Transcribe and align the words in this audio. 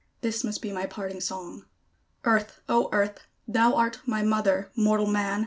This 0.21 0.43
must 0.43 0.63
be 0.63 0.71
my 0.71 0.87
parting 0.87 1.21
song. 1.21 1.65
Earth! 2.23 2.59
O 2.67 2.89
Earth! 2.91 3.19
thou 3.47 3.75
art 3.75 3.99
my 4.07 4.23
Mother. 4.23 4.71
Mortal 4.75 5.05
man! 5.05 5.39